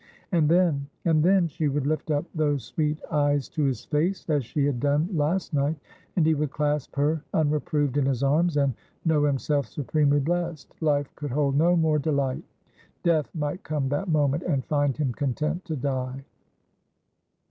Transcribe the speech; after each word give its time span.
And 0.31 0.49
then, 0.49 0.87
and 1.05 1.21
then, 1.23 1.47
she 1.47 1.67
would 1.67 1.85
lift 1.85 2.09
up 2.09 2.25
those 2.33 2.63
sweet 2.63 2.99
eyes 3.11 3.47
to 3.49 3.65
his 3.65 3.85
face— 3.85 4.25
as 4.31 4.43
she 4.43 4.65
had 4.65 4.79
done 4.79 5.07
last 5.13 5.53
night— 5.53 5.77
and 6.15 6.25
he 6.25 6.33
would 6.33 6.49
clasp 6.49 6.95
her 6.95 7.21
unreproved 7.35 7.97
in 7.97 8.07
his 8.07 8.23
arms, 8.23 8.57
and 8.57 8.73
know 9.05 9.25
himself 9.25 9.67
supremely 9.67 10.19
blest. 10.19 10.73
Life 10.81 11.13
could 11.15 11.29
hold 11.29 11.55
no 11.55 11.75
more 11.75 11.99
delight. 11.99 12.43
Death 13.03 13.29
might 13.35 13.61
come 13.61 13.89
that 13.89 14.07
moment 14.09 14.41
and 14.41 14.65
find 14.65 14.97
him 14.97 15.13
content 15.13 15.65
to 15.65 15.75
die. 15.75 16.25